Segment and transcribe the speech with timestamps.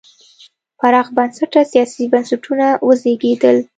[0.79, 3.57] پراخ بنسټه سیاسي بنسټونه وزېږېدل.